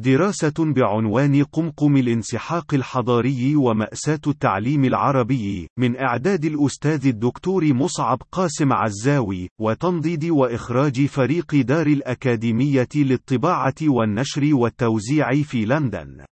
دراسة 0.00 0.54
بعنوان 0.58 1.42
قمقم 1.42 1.96
الانسحاق 1.96 2.74
الحضاري 2.74 3.56
ومأساة 3.56 4.20
التعليم 4.26 4.84
العربي، 4.84 5.68
من 5.78 5.96
إعداد 5.96 6.44
الأستاذ 6.44 7.06
الدكتور 7.06 7.74
مصعب 7.74 8.18
قاسم 8.32 8.72
عزاوي، 8.72 9.48
وتنضيد 9.60 10.24
وإخراج 10.24 11.06
فريق 11.06 11.54
دار 11.54 11.86
الأكاديمية 11.86 12.88
للطباعة 12.96 13.74
والنشر 13.82 14.54
والتوزيع 14.54 15.42
في 15.42 15.64
لندن. 15.64 16.24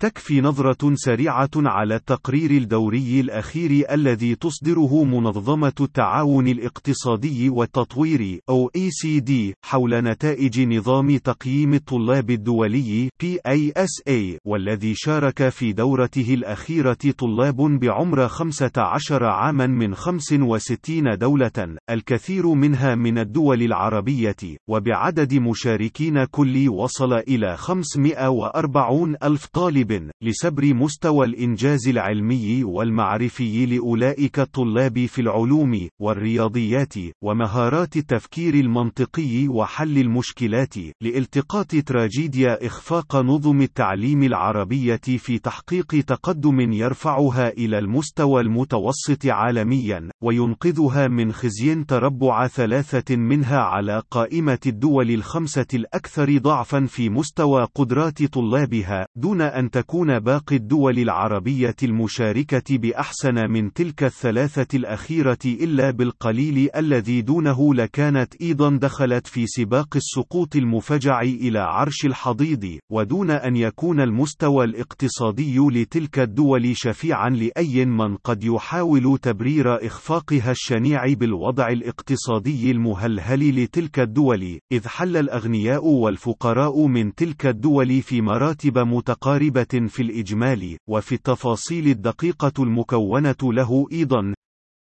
تكفي 0.00 0.40
نظرة 0.40 0.94
سريعة 0.94 1.50
على 1.56 1.94
التقرير 1.94 2.50
الدوري 2.50 3.20
الأخير 3.20 3.84
الذي 3.90 4.34
تصدره 4.34 5.04
منظمة 5.04 5.72
التعاون 5.80 6.48
الاقتصادي 6.48 7.50
والتطوير 7.50 8.40
OECD 8.50 9.32
حول 9.64 9.94
نتائج 9.94 10.60
نظام 10.60 11.16
تقييم 11.16 11.74
الطلاب 11.74 12.30
الدولي 12.30 13.08
PISA 13.22 14.38
والذي 14.44 14.94
شارك 14.94 15.48
في 15.48 15.72
دورته 15.72 16.34
الأخيرة 16.34 16.98
طلاب 17.18 17.56
بعمر 17.56 18.28
15 18.28 19.24
عاما 19.24 19.66
من 19.66 19.94
65 19.94 21.18
دولة 21.18 21.76
الكثير 21.90 22.54
منها 22.54 22.94
من 22.94 23.18
الدول 23.18 23.62
العربية 23.62 24.36
وبعدد 24.68 25.34
مشاركين 25.34 26.24
كلي 26.24 26.68
وصل 26.68 27.12
إلى 27.12 27.56
540 27.56 29.16
ألف 29.22 29.46
طالب. 29.46 29.85
طالب 29.86 30.10
لسبر 30.22 30.74
مستوى 30.74 31.26
الإنجاز 31.26 31.88
العلمي 31.88 32.64
والمعرفي 32.64 33.66
لأولئك 33.66 34.38
الطلاب 34.38 35.06
في 35.06 35.20
العلوم 35.20 35.88
والرياضيات 36.00 36.94
ومهارات 37.22 37.96
التفكير 37.96 38.54
المنطقي 38.54 39.48
وحل 39.48 39.98
المشكلات 39.98 40.74
لالتقاط 41.02 41.66
تراجيديا 41.66 42.66
إخفاق 42.66 43.16
نظم 43.16 43.62
التعليم 43.62 44.22
العربية 44.22 45.00
في 45.18 45.38
تحقيق 45.38 45.86
تقدم 45.86 46.72
يرفعها 46.72 47.48
إلى 47.48 47.78
المستوى 47.78 48.40
المتوسط 48.40 49.26
عالميا 49.26 50.10
وينقذها 50.22 51.08
من 51.08 51.32
خزي 51.32 51.84
تربع 51.84 52.46
ثلاثة 52.46 53.16
منها 53.16 53.58
على 53.58 54.02
قائمة 54.10 54.58
الدول 54.66 55.10
الخمسة 55.10 55.66
الأكثر 55.74 56.38
ضعفا 56.38 56.86
في 56.86 57.10
مستوى 57.10 57.68
قدرات 57.74 58.22
طلابها 58.22 59.06
دون 59.16 59.40
أن 59.40 59.70
تكون 59.76 60.18
باقي 60.18 60.56
الدول 60.56 60.98
العربية 60.98 61.76
المشاركة 61.82 62.78
بأحسن 62.78 63.50
من 63.50 63.72
تلك 63.72 64.04
الثلاثة 64.04 64.76
الأخيرة 64.76 65.38
إلا 65.46 65.90
بالقليل 65.90 66.68
الذي 66.76 67.22
دونه 67.22 67.74
لكانت 67.74 68.34
أيضا 68.42 68.78
دخلت 68.82 69.26
في 69.26 69.46
سباق 69.46 69.96
السقوط 69.96 70.56
المفجع 70.56 71.20
إلى 71.20 71.58
عرش 71.58 72.04
الحضيض 72.04 72.78
ودون 72.90 73.30
أن 73.30 73.56
يكون 73.56 74.00
المستوى 74.00 74.64
الاقتصادي 74.64 75.58
لتلك 75.58 76.18
الدول 76.18 76.76
شفيعا 76.76 77.30
لأي 77.30 77.84
من 77.84 78.16
قد 78.16 78.44
يحاول 78.44 79.18
تبرير 79.18 79.86
إخفاقها 79.86 80.50
الشنيع 80.50 81.12
بالوضع 81.12 81.68
الاقتصادي 81.68 82.70
المهلهل 82.70 83.62
لتلك 83.62 83.98
الدول 83.98 84.58
إذ 84.72 84.88
حل 84.88 85.16
الأغنياء 85.16 85.84
والفقراء 85.84 86.86
من 86.86 87.14
تلك 87.14 87.46
الدول 87.46 88.02
في 88.02 88.20
مراتب 88.20 88.78
متقاربة 88.78 89.65
في 89.72 90.02
الإجمال، 90.02 90.76
وفي 90.88 91.14
التفاصيل 91.14 91.86
الدقيقة 91.88 92.52
المكونة 92.58 93.36
له 93.42 93.86
أيضا، 93.92 94.34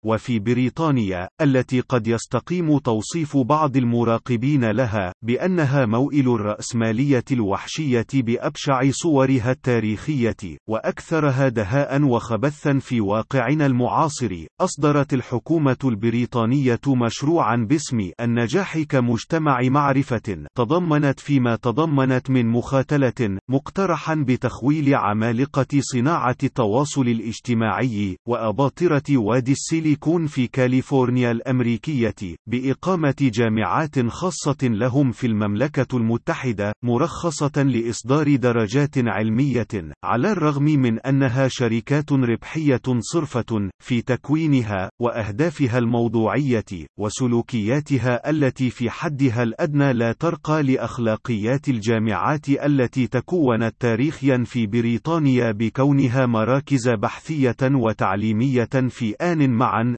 وفي 0.05 0.39
بريطانيا، 0.39 1.29
التي 1.41 1.81
قد 1.81 2.07
يستقيم 2.07 2.79
توصيف 2.79 3.37
بعض 3.37 3.77
المراقبين 3.77 4.71
لها، 4.71 5.13
بأنها 5.25 5.87
موئل 5.87 6.29
الرأسمالية 6.29 7.25
الوحشية 7.33 8.07
بأبشع 8.15 8.91
صورها 8.91 9.51
التاريخية، 9.51 10.37
وأكثرها 10.69 11.49
دهاء 11.49 12.03
وخبثا 12.03 12.79
في 12.79 13.01
واقعنا 13.01 13.67
المعاصر، 13.67 14.47
أصدرت 14.61 15.15
الحكومة 15.15 15.77
البريطانية 15.85 16.81
مشروعا 16.87 17.57
باسم 17.57 18.11
النجاح 18.21 18.79
كمجتمع 18.79 19.61
معرفة، 19.63 20.47
تضمنت 20.57 21.21
فيما 21.21 21.57
تضمنت 21.57 22.31
من 22.31 22.47
مخاتلة، 22.47 23.39
مقترحا 23.51 24.15
بتخويل 24.15 24.95
عمالقة 24.95 25.67
صناعة 25.81 26.37
التواصل 26.43 27.09
الاجتماعي، 27.09 28.17
وأباطرة 28.29 29.03
وادي 29.11 29.53
السيلي 29.53 29.94
يكون 29.95 30.27
في 30.27 30.47
كاليفورنيا 30.47 31.31
الأمريكية 31.31 32.15
بإقامة 32.47 33.15
جامعات 33.21 34.07
خاصة 34.07 34.57
لهم 34.63 35.13
في 35.13 35.27
المملكة 35.27 35.97
المتحدة 35.97 36.73
مرخصة 36.85 37.63
لإصدار 37.63 38.37
درجات 38.37 38.99
علمية 38.99 39.67
على 40.05 40.33
الرغم 40.33 40.65
من 40.65 40.99
أنها 40.99 41.49
شركات 41.49 42.13
ربحية 42.13 42.83
صرفة 42.99 43.71
في 43.83 44.03
تكوينها 44.03 44.91
وأهدافها 45.01 45.79
الموضوعية 45.79 46.65
وسلوكياتها 46.99 48.31
التي 48.31 48.71
في 48.71 48.91
حدها 48.91 49.43
الأدنى 49.43 49.93
لا 49.93 50.13
ترقى 50.13 50.63
لأخلاقيات 50.63 51.69
الجامعات 51.69 52.49
التي 52.49 53.07
تكونت 53.07 53.75
تاريخيا 53.81 54.45
في 54.47 54.67
بريطانيا 54.67 55.53
بكونها 55.53 56.27
مراكز 56.27 56.89
بحثية 56.89 57.57
وتعليمية 57.63 58.69
في 58.89 59.15
آن 59.21 59.51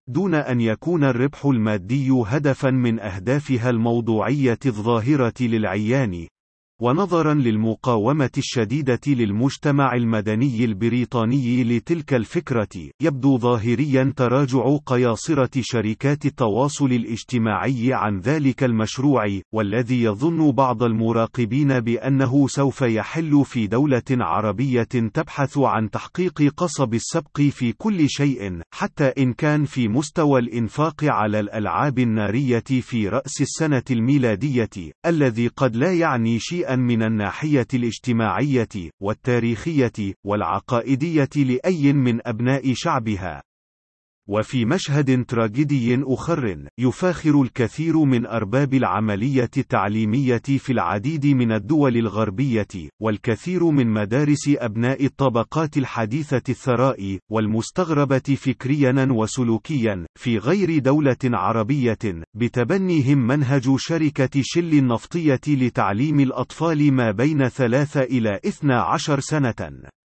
دون 0.08 0.34
أن 0.34 0.60
يكون 0.60 1.04
الربح 1.04 1.46
المادي 1.46 2.10
هدفا 2.10 2.70
من 2.70 3.00
أهدافها 3.00 3.70
الموضوعية 3.70 4.58
الظاهرة 4.66 5.34
للعيان. 5.40 6.26
ونظرا 6.80 7.34
للمقاومة 7.34 8.30
الشديدة 8.38 9.00
للمجتمع 9.06 9.94
المدني 9.94 10.64
البريطاني 10.64 11.64
لتلك 11.64 12.14
الفكرة، 12.14 12.68
يبدو 13.00 13.38
ظاهريا 13.38 14.12
تراجع 14.16 14.76
قياصرة 14.86 15.50
شركات 15.60 16.26
التواصل 16.26 16.92
الاجتماعي 16.92 17.90
عن 17.92 18.20
ذلك 18.20 18.64
المشروع، 18.64 19.24
والذي 19.54 20.02
يظن 20.02 20.52
بعض 20.52 20.82
المراقبين 20.82 21.80
بأنه 21.80 22.46
سوف 22.48 22.82
يحل 22.82 23.44
في 23.44 23.66
دولة 23.66 24.02
عربية 24.10 24.82
تبحث 25.14 25.58
عن 25.58 25.90
تحقيق 25.90 26.42
قصب 26.56 26.94
السبق 26.94 27.40
في 27.40 27.72
كل 27.72 28.08
شيء، 28.08 28.60
حتى 28.74 29.04
إن 29.04 29.32
كان 29.32 29.64
في 29.64 29.88
مستوى 29.88 30.40
الإنفاق 30.40 31.04
على 31.04 31.40
الألعاب 31.40 31.98
النارية 31.98 32.64
في 32.80 33.08
رأس 33.08 33.40
السنة 33.40 33.84
الميلادية، 33.90 34.92
الذي 35.06 35.48
قد 35.48 35.76
لا 35.76 35.92
يعني 35.92 36.38
شيئا 36.38 36.65
شيئا 36.66 36.76
من 36.76 37.02
الناحية 37.02 37.66
الاجتماعية 37.74 38.90
والتاريخية 39.02 40.14
والعقائدية 40.24 41.28
لأي 41.36 41.92
من 41.92 42.26
أبناء 42.28 42.72
شعبها. 42.74 43.42
وفي 44.28 44.64
مشهد 44.64 45.24
تراجيدي 45.24 46.02
أخر، 46.02 46.64
يفاخر 46.78 47.42
الكثير 47.42 48.04
من 48.04 48.26
أرباب 48.26 48.74
العملية 48.74 49.50
التعليمية 49.56 50.42
في 50.58 50.72
العديد 50.72 51.26
من 51.26 51.52
الدول 51.52 51.96
الغربية، 51.96 52.66
والكثير 53.02 53.64
من 53.70 53.86
مدارس 53.86 54.48
أبناء 54.48 55.04
الطبقات 55.04 55.76
الحديثة 55.76 56.42
الثراء، 56.48 57.18
والمستغربة 57.30 58.18
فكريا 58.18 59.08
وسلوكيا، 59.10 60.06
في 60.18 60.38
غير 60.38 60.78
دولة 60.78 61.16
عربية، 61.24 61.98
بتبنيهم 62.36 63.26
منهج 63.26 63.76
شركة 63.76 64.40
شل 64.42 64.72
النفطية 64.72 65.40
لتعليم 65.48 66.20
الأطفال 66.20 66.92
ما 66.92 67.10
بين 67.10 67.48
ثلاث 67.48 67.96
إلى 67.96 68.40
إثنى 68.46 68.74
عشر 68.74 69.20
سنة. 69.20 69.95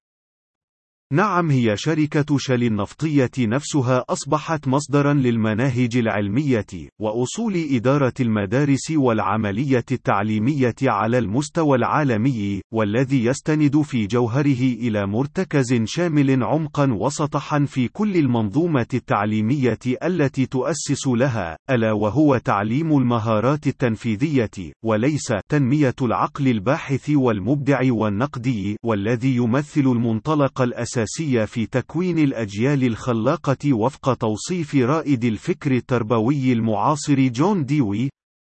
نعم 1.13 1.51
هي 1.51 1.77
شركة 1.77 2.37
شل 2.37 2.63
النفطية 2.63 3.31
نفسها 3.39 4.05
أصبحت 4.09 4.67
مصدرا 4.67 5.13
للمناهج 5.13 5.97
العلمية، 5.97 6.65
وأصول 7.01 7.53
إدارة 7.71 8.13
المدارس 8.19 8.91
والعملية 8.91 9.85
التعليمية 9.91 10.75
على 10.83 11.17
المستوى 11.17 11.77
العالمي، 11.77 12.61
والذي 12.73 13.25
يستند 13.25 13.81
في 13.81 14.07
جوهره 14.07 14.61
إلى 14.61 15.07
مرتكز 15.07 15.83
شامل 15.83 16.43
عمقا 16.43 16.93
وسطحا 16.93 17.65
في 17.65 17.87
كل 17.87 18.15
المنظومة 18.15 18.87
التعليمية 18.93 19.79
التي 20.03 20.45
تؤسس 20.45 21.07
لها، 21.07 21.57
ألا 21.69 21.91
وهو 21.91 22.37
تعليم 22.37 22.97
المهارات 22.97 23.67
التنفيذية، 23.67 24.73
وليس 24.85 25.33
تنمية 25.49 25.95
العقل 26.01 26.47
الباحث 26.47 27.09
والمبدع 27.09 27.79
والنقدي، 27.83 28.77
والذي 28.83 29.35
يمثل 29.35 29.81
المنطلق 29.81 30.61
الأساسي 30.61 31.00
الأساسية 31.01 31.45
في 31.45 31.65
تكوين 31.65 32.19
الأجيال 32.19 32.83
الخلاقة 32.83 33.73
وفق 33.73 34.13
توصيف 34.13 34.75
رائد 34.75 35.23
الفكر 35.23 35.71
التربوي 35.71 36.53
المعاصر 36.53 37.27
جون 37.27 37.65
ديوي. 37.65 38.09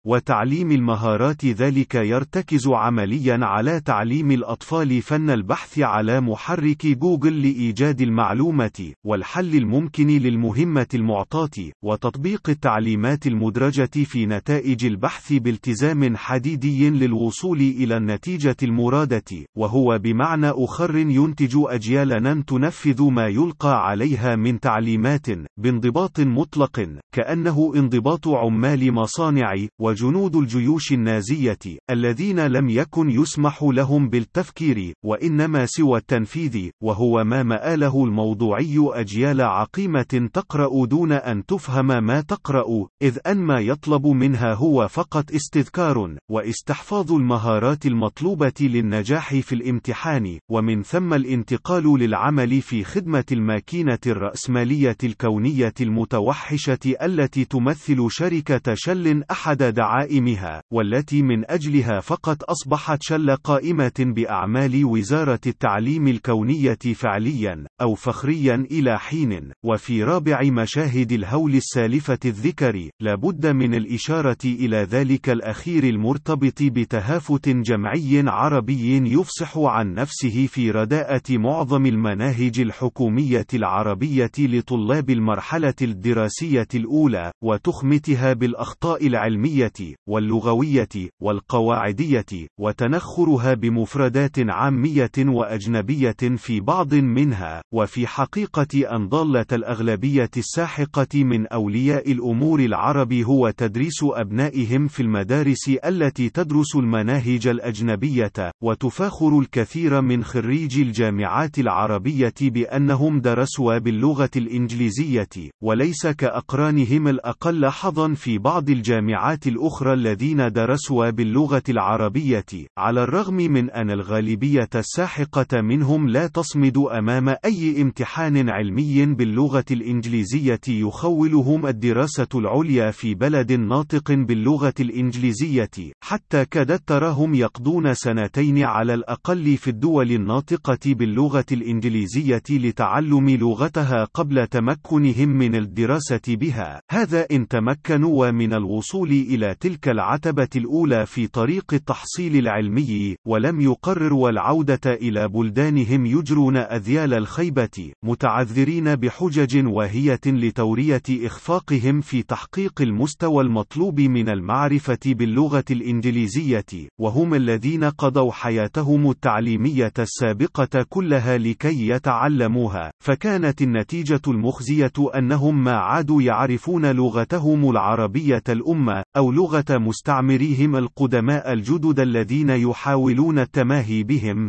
وتعليم 0.07 0.73
المهارات 0.73 1.45
ذلك 1.45 1.95
يرتكز 1.95 2.69
عمليا 2.69 3.39
على 3.43 3.81
تعليم 3.81 4.31
الأطفال 4.31 5.03
فن 5.03 5.31
البحث 5.31 5.79
على 5.79 6.21
محرك 6.21 6.87
جوجل 6.87 7.43
لإيجاد 7.43 8.01
المعلومة 8.01 8.93
والحل 9.07 9.55
الممكن 9.55 10.07
للمهمة 10.07 10.87
المعطاة 10.95 11.73
وتطبيق 11.85 12.51
التعليمات 12.51 13.27
المدرجة 13.27 13.91
في 14.05 14.27
نتائج 14.27 14.85
البحث 14.85 15.33
بالتزام 15.33 16.17
حديدي 16.17 16.91
للوصول 16.91 17.59
إلى 17.59 17.97
النتيجة 17.97 18.57
المرادة 18.63 19.47
وهو 19.57 19.99
بمعنى 19.99 20.51
أخر 20.51 20.97
ينتج 20.97 21.55
أجيالا 21.57 22.43
تنفذ 22.47 23.03
ما 23.03 23.27
يلقى 23.27 23.89
عليها 23.89 24.37
من 24.37 24.61
تعليمات 24.61 25.27
بانضباط 25.57 26.21
مطلق 26.21 26.89
كأنه 27.15 27.73
انضباط 27.77 28.29
عمال 28.29 28.93
مصانع 28.93 29.55
وجنود 29.97 30.37
الجيوش 30.37 30.93
النازية 30.93 31.59
الذين 31.91 32.47
لم 32.47 32.69
يكن 32.69 33.11
يسمح 33.11 33.63
لهم 33.63 34.09
بالتفكير 34.09 34.95
وإنما 35.05 35.67
سوى 35.67 35.99
التنفيذ 35.99 36.71
وهو 36.83 37.25
ما 37.25 37.43
مآله 37.43 38.05
الموضوعي 38.05 38.77
أجيال 38.79 39.41
عقيمة 39.41 40.29
تقرأ 40.33 40.87
دون 40.87 41.13
أن 41.13 41.47
تفهم 41.47 41.87
ما 41.87 42.21
تقرأ 42.21 42.65
إذ 43.03 43.19
أن 43.27 43.39
ما 43.39 43.61
يطلب 43.61 44.07
منها 44.07 44.55
هو 44.55 44.89
فقط 44.89 45.35
استذكار 45.35 46.17
واستحفاظ 46.31 47.13
المهارات 47.13 47.87
المطلوبة 47.87 48.53
للنجاح 48.61 49.35
في 49.35 49.55
الامتحان 49.55 50.39
ومن 50.51 50.83
ثم 50.83 51.15
الانتقال 51.15 51.99
للعمل 51.99 52.61
في 52.61 52.85
خدمة 52.85 53.25
الماكينة 53.33 53.99
الرأسمالية 54.07 54.97
الكونية 55.05 55.75
المتوحشة 55.81 56.95
التي 57.03 57.45
تمثل 57.45 58.07
شركة 58.11 58.75
شل 58.75 59.25
أحد 59.31 59.63
دعائمها 59.87 60.63
والتي 60.73 61.23
من 61.23 61.51
أجلها 61.51 62.01
فقط 62.01 62.51
أصبحت 62.51 62.99
شل 63.03 63.31
قائمة 63.37 63.93
بأعمال 63.99 64.85
وزارة 64.85 65.41
التعليم 65.47 66.09
الكونية 66.09 66.79
فعليا 66.95 67.67
أو 67.81 67.95
فخريا 67.95 68.67
إلى 68.71 68.99
حين 68.99 69.53
وفي 69.65 70.03
رابع 70.05 70.41
مشاهد 70.43 71.13
الهول 71.13 71.55
السالفة 71.55 72.19
الذكر 72.25 72.91
لابد 73.01 73.47
من 73.47 73.75
الإشارة 73.75 74.37
إلى 74.45 74.77
ذلك 74.77 75.29
الأخير 75.29 75.85
المرتبط 75.85 76.63
بتهافت 76.63 77.49
جمعي 77.49 78.23
عربي 78.27 78.97
يفصح 79.13 79.59
عن 79.59 79.95
نفسه 79.95 80.47
في 80.47 80.71
رداءة 80.71 81.23
معظم 81.31 81.87
المناهج 81.87 82.61
الحكومية 82.61 83.47
العربية 83.55 84.31
لطلاب 84.39 85.11
المرحلة 85.11 85.75
الدراسية 85.83 86.69
الأولى 86.75 87.33
وتخمتها 87.45 88.33
بالأخطاء 88.33 89.07
العلمية 89.07 89.73
واللغوية 90.09 90.89
والقواعدية 91.23 92.27
وتنخرها 92.61 93.55
بمفردات 93.55 94.39
عامية 94.39 95.11
وأجنبية 95.19 96.17
في 96.37 96.61
بعض 96.61 96.95
منها 96.95 97.63
وفي 97.75 98.07
حقيقة 98.07 98.97
أن 98.97 99.09
ضالة 99.09 99.47
الأغلبية 99.53 100.31
الساحقة 100.37 101.25
من 101.25 101.47
أولياء 101.47 102.13
الأمور 102.13 102.61
العرب 102.61 103.13
هو 103.13 103.51
تدريس 103.51 104.01
أبنائهم 104.03 104.89
في 104.89 105.03
المدارس 105.03 105.69
التي 105.85 106.29
تدرس 106.29 106.77
المناهج 106.77 107.47
الأجنبية 107.47 108.33
وتفاخر 108.63 109.39
الكثير 109.39 110.01
من 110.01 110.25
خريجي 110.25 110.83
الجامعات 110.83 111.59
العربية 111.59 112.35
بأنهم 112.41 113.21
درسوا 113.21 113.79
باللغة 113.79 114.31
الإنجليزية 114.37 115.29
وليس 115.63 116.07
كأقرانهم 116.07 117.09
الأقل 117.09 117.67
حظا 117.67 118.15
في 118.15 118.39
بعض 118.39 118.71
الجامعات 118.71 119.47
الذين 119.93 120.53
درسوا 120.53 121.11
باللغة 121.11 121.63
العربية 121.69 122.45
على 122.79 123.03
الرغم 123.03 123.35
من 123.35 123.71
أن 123.71 123.91
الغالبية 123.91 124.69
الساحقة 124.75 125.61
منهم 125.61 126.09
لا 126.09 126.27
تصمد 126.27 126.79
أمام 126.79 127.37
أي 127.45 127.83
امتحان 127.83 128.51
علمي 128.51 129.07
باللغة 129.07 129.65
الإنجليزية 129.71 130.61
يخولهم 130.69 131.67
الدراسة 131.67 132.29
العليا 132.35 132.91
في 132.91 133.15
بلد 133.15 133.53
ناطق 133.53 134.13
باللغة 134.13 134.75
الإنجليزية 134.81 135.71
حتى 136.03 136.45
كادت 136.45 136.89
تراهم 136.89 137.35
يقضون 137.35 137.95
سنتين 137.95 138.63
على 138.63 138.95
الأقل 138.95 139.57
في 139.57 139.69
الدول 139.71 140.13
الناطقة 140.13 140.79
باللغة 140.87 141.47
الإنجليزية 141.53 142.43
لتعلم 142.51 143.31
لغتها 143.31 144.05
قبل 144.05 144.47
تمكنهم 144.47 145.29
من 145.29 145.55
الدراسة 145.55 146.21
بها. 146.29 146.81
هذا 146.91 147.27
إن 147.33 147.49
تمكنوا 147.49 148.31
من 148.31 148.53
الوصول 148.53 149.11
إلى 149.11 149.46
تلك 149.53 149.89
العتبة 149.89 150.49
الأولى 150.57 151.07
في 151.07 151.27
طريق 151.27 151.75
التحصيل 151.75 152.37
العلمي 152.37 153.17
ولم 153.27 153.61
يقرروا 153.61 154.31
العودة 154.31 154.81
إلى 154.87 155.29
بلدانهم 155.29 156.07
يجرون 156.07 156.57
أذيال 156.57 157.15
الخيبة 157.15 157.93
متعذرين 158.05 158.95
بحجج 158.95 159.67
واهية 159.67 160.21
لتورية 160.27 161.03
إخفاقهم 161.11 162.01
في 162.01 162.23
تحقيق 162.23 162.81
المستوى 162.81 163.45
المطلوب 163.45 164.01
من 164.01 164.29
المعرفة 164.29 164.99
باللغة 165.07 165.65
الإنجليزية 165.71 166.65
وهم 167.01 167.35
الذين 167.35 167.85
قضوا 167.85 168.33
حياتهم 168.33 169.11
التعليمية 169.11 169.93
السابقة 169.99 170.87
كلها 170.89 171.39
لكي 171.39 171.89
يتعلموها 171.89 172.91
فكانت 173.05 173.63
النتيجة 173.63 174.21
المخزية 174.29 174.93
أنهم 175.15 175.65
ما 175.65 175.77
عادوا 175.77 176.23
يعرفون 176.23 176.87
لغتهم 176.87 177.71
العربية 177.71 178.43
الأمة 178.49 179.03
أو 179.17 179.33
لغة 179.33 179.65
مستعمريهم 179.71 180.77
القدماء 180.77 181.53
الجدد 181.53 182.01
الذين 182.01 182.51
يحاولون 182.51 183.39
التماهي 183.39 184.03
بهم. 184.03 184.49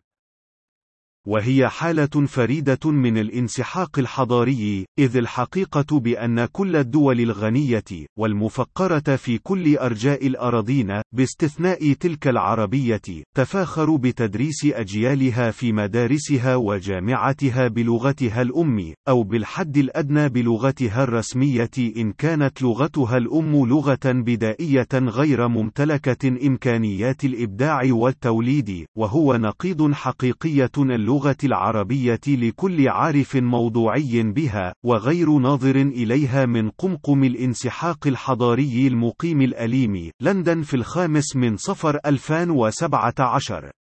وهي 1.27 1.69
حالة 1.69 2.25
فريدة 2.27 2.91
من 2.91 3.18
الانسحاق 3.18 4.00
الحضاري، 4.00 4.85
إذ 5.00 5.18
الحقيقة 5.18 6.00
بأن 6.00 6.45
كل 6.45 6.75
الدول 6.75 7.19
الغنية 7.19 7.83
والمفقرة 8.19 9.15
في 9.15 9.38
كل 9.38 9.77
أرجاء 9.77 10.27
الأراضين، 10.27 11.01
باستثناء 11.15 11.94
تلك 11.94 12.27
العربية، 12.27 13.01
تفاخر 13.35 13.95
بتدريس 13.95 14.65
أجيالها 14.65 15.51
في 15.51 15.71
مدارسها 15.71 16.56
وجامعتها 16.56 17.68
بلغتها 17.68 18.41
الأم، 18.41 18.94
أو 19.07 19.24
بالحد 19.24 19.77
الأدنى 19.77 20.29
بلغتها 20.29 21.03
الرسمية 21.03 21.71
إن 21.97 22.12
كانت 22.12 22.62
لغتها 22.62 23.18
الأم 23.18 23.65
لغة 23.65 24.00
بدائية 24.06 24.88
غير 24.94 25.47
ممتلكة 25.47 26.27
إمكانيات 26.47 27.25
الإبداع 27.25 27.81
والتوليد، 27.91 28.85
وهو 28.97 29.35
نقيض 29.35 29.91
حقيقية 29.91 30.71
اللغة 30.77 31.17
اللغة 31.18 31.38
العربية 31.44 32.19
لكل 32.28 32.90
عارف 32.90 33.36
موضوعي 33.36 34.24
بها، 34.24 34.74
وغير 34.86 35.38
ناظر 35.38 35.75
إليها 35.75 36.46
من 36.46 36.69
قمقم 36.69 37.24
الانسحاق 37.24 38.08
الحضاري 38.08 38.88
المقيم 38.88 39.42
الأليم. 39.42 40.12
لندن 40.22 40.62
في 40.62 40.74
الخامس 40.74 41.36
من 41.36 41.58
صفر 41.58 42.00
2017 42.06 43.72